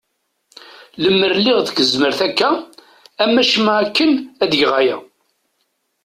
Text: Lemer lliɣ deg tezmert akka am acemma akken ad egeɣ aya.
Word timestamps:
Lemer 1.03 1.31
lliɣ 1.39 1.57
deg 1.61 1.75
tezmert 1.77 2.19
akka 2.27 2.49
am 3.23 3.33
acemma 3.41 3.73
akken 3.81 4.11
ad 4.41 4.51
egeɣ 4.53 4.71
aya. 4.81 4.97